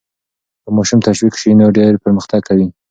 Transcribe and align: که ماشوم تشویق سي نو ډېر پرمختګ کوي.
که 0.63 0.69
ماشوم 0.77 0.99
تشویق 1.07 1.35
سي 1.41 1.49
نو 1.59 1.65
ډېر 1.77 1.93
پرمختګ 2.03 2.41
کوي. 2.49 2.67